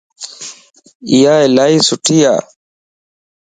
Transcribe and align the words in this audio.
اھا 1.11 1.33
الائي 1.45 1.77
سٺي 1.87 2.17
ا 2.33 2.35